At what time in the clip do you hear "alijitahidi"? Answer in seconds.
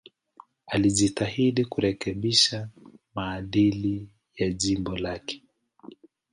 0.67-1.65